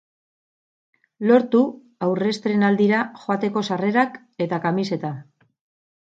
[1.31, 1.59] Lortu
[2.07, 5.13] aurrestreinaldira joateko sarrerak eta kamiseta.